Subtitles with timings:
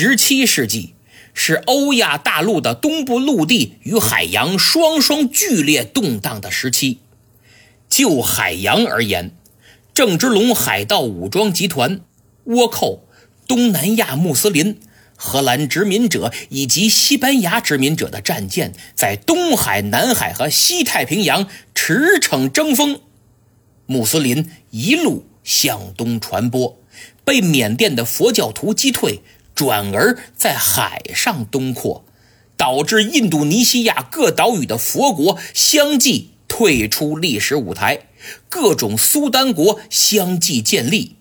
[0.00, 0.94] 十七世纪
[1.34, 7.00] 是欧亚大陆的东部陆地与海洋双双剧烈动荡的时期。
[7.88, 9.32] 就海洋而言，
[9.92, 12.00] 郑芝龙海盗武装集团
[12.46, 13.08] 倭寇、
[13.48, 14.78] 东南亚穆斯林、
[15.16, 23.00] 荷兰殖民者以及西班牙殖民者的战舰，在东海、南海和西太平洋驰骋争锋。
[23.86, 26.78] 穆斯林一路向东传播，
[27.24, 29.22] 被缅甸的佛教徒击退。
[29.58, 32.04] 转而在海上东扩，
[32.56, 38.02] 导致印度尼西亚各岛屿的佛国相继退出历史舞台，
[38.48, 41.16] 各种苏丹国相继建立。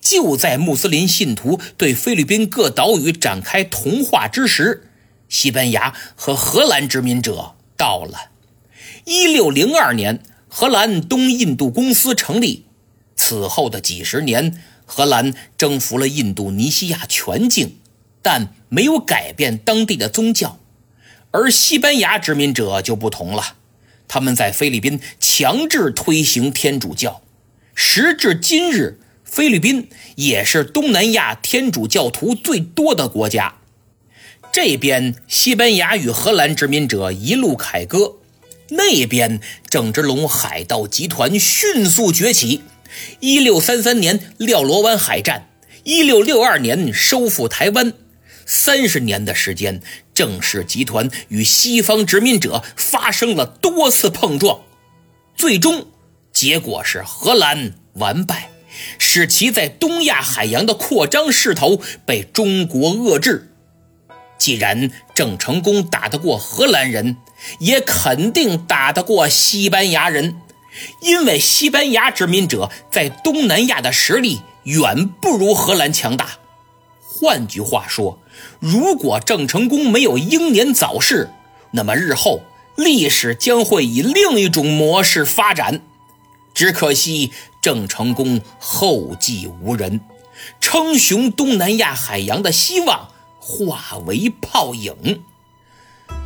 [0.00, 4.88] 就在穆斯林信徒对菲律宾各岛屿展开同化之时，
[5.28, 8.30] 西班牙和荷兰殖民者到了。
[9.04, 12.64] 一六零二年，荷兰东印度公司成立，
[13.14, 14.58] 此后的几十年。
[14.94, 17.78] 荷兰征服了印度尼西亚全境，
[18.20, 20.58] 但没有改变当地的宗教，
[21.30, 23.54] 而西班牙殖民者就不同了，
[24.06, 27.22] 他们在菲律宾强制推行天主教，
[27.74, 33.54] 时至今日，菲律宾也是东南亚天主教徒最多的国家。
[34.52, 38.16] 这边西班牙与荷兰殖民者一路凯歌，
[38.68, 39.40] 那边
[39.70, 42.60] 郑芝龙海盗集团迅速崛起。
[43.20, 45.48] 一六三三年廖罗湾海战，
[45.84, 47.92] 一六六二年收复台湾，
[48.46, 49.80] 三十年的时间，
[50.14, 54.60] 郑氏集团与西方殖民者发生了多次碰撞，
[55.36, 55.86] 最终
[56.32, 58.50] 结果是荷兰完败，
[58.98, 63.48] 使其在东亚海洋的扩张势头被中国遏制。
[64.38, 67.16] 既然郑成功打得过荷兰人，
[67.60, 70.36] 也肯定打得过西班牙人。
[71.00, 76.38] 因为西班牙殖民者在东南亚的实力远不如荷兰强大。
[77.04, 78.18] 换句话说，
[78.58, 81.30] 如果郑成功没有英年早逝，
[81.72, 82.42] 那么日后
[82.74, 85.82] 历史将会以另一种模式发展。
[86.54, 90.00] 只可惜郑成功后继无人，
[90.60, 95.22] 称雄东南亚海洋的希望化为泡影。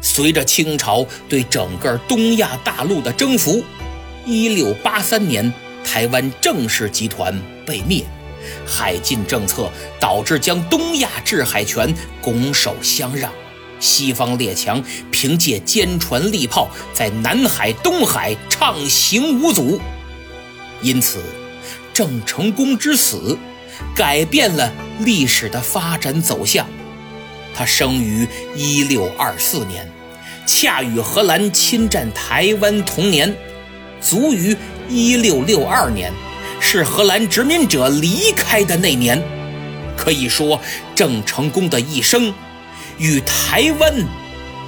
[0.00, 3.64] 随着清朝对整个东亚大陆的征服。
[4.24, 5.52] 一六八三年，
[5.84, 8.04] 台湾郑氏集团被灭，
[8.64, 9.68] 海禁政策
[9.98, 13.32] 导致将东亚制海权拱手相让，
[13.80, 19.80] 西方列强凭借坚船利炮在南海、东海畅行无阻。
[20.82, 21.18] 因此，
[21.92, 23.36] 郑成功之死
[23.94, 26.64] 改变了历史的发展走向。
[27.54, 29.90] 他生于一六二四年，
[30.46, 33.36] 恰与荷兰侵占台湾同年。
[34.02, 34.56] 卒于
[34.88, 36.12] 一六六二年，
[36.60, 39.22] 是荷兰殖民者离开的那年。
[39.96, 40.60] 可以说，
[40.94, 42.34] 郑成功的一生
[42.98, 43.94] 与台湾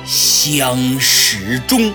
[0.07, 1.93] 相始终。